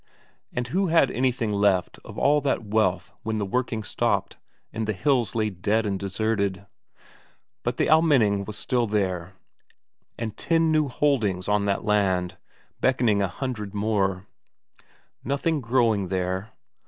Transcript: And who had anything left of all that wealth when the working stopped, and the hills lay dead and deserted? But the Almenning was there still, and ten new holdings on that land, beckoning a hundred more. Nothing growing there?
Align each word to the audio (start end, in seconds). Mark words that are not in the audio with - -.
And 0.51 0.69
who 0.69 0.87
had 0.87 1.11
anything 1.11 1.53
left 1.53 1.99
of 2.03 2.17
all 2.17 2.41
that 2.41 2.65
wealth 2.65 3.13
when 3.21 3.37
the 3.37 3.45
working 3.45 3.83
stopped, 3.83 4.37
and 4.73 4.87
the 4.87 4.93
hills 4.93 5.35
lay 5.35 5.51
dead 5.51 5.85
and 5.85 5.99
deserted? 5.99 6.65
But 7.61 7.77
the 7.77 7.87
Almenning 7.87 8.45
was 8.45 8.55
there 8.55 8.57
still, 8.57 9.31
and 10.17 10.35
ten 10.35 10.71
new 10.71 10.87
holdings 10.87 11.47
on 11.47 11.65
that 11.65 11.85
land, 11.85 12.37
beckoning 12.79 13.21
a 13.21 13.27
hundred 13.27 13.75
more. 13.75 14.25
Nothing 15.23 15.61
growing 15.61 16.07
there? 16.07 16.49